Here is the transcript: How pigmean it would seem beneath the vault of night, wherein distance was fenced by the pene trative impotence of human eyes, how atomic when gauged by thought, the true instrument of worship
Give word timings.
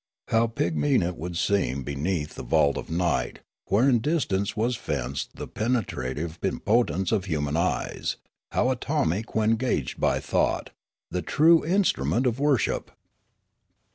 How 0.29 0.47
pigmean 0.47 1.03
it 1.03 1.15
would 1.15 1.37
seem 1.37 1.83
beneath 1.83 2.33
the 2.33 2.41
vault 2.41 2.75
of 2.75 2.89
night, 2.89 3.41
wherein 3.65 3.99
distance 3.99 4.57
was 4.57 4.75
fenced 4.75 5.35
by 5.35 5.41
the 5.41 5.47
pene 5.47 5.83
trative 5.83 6.43
impotence 6.43 7.11
of 7.11 7.25
human 7.25 7.55
eyes, 7.55 8.15
how 8.51 8.71
atomic 8.71 9.35
when 9.35 9.57
gauged 9.57 9.99
by 9.99 10.19
thought, 10.19 10.71
the 11.11 11.21
true 11.21 11.63
instrument 11.63 12.25
of 12.25 12.39
worship 12.39 12.89